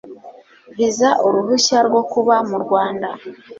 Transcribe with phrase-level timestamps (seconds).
[0.75, 3.09] viza uruhushya rwo kuba mu Rwanda